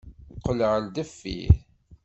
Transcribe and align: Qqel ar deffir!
Qqel 0.37 0.59
ar 0.69 0.81
deffir! 0.95 1.53